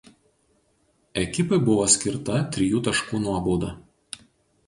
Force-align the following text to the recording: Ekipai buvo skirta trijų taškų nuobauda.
Ekipai 1.23 1.59
buvo 1.67 1.85
skirta 1.95 2.39
trijų 2.55 2.81
taškų 2.87 3.23
nuobauda. 3.27 3.73